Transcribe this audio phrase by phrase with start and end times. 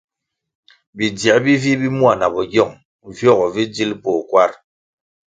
[0.97, 2.73] Bidziē bi vih bi mua na bogyong
[3.17, 4.51] viogo vi dzil poh makwar.